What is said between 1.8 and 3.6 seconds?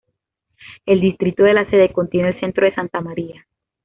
contiene el centro de Santa Maria.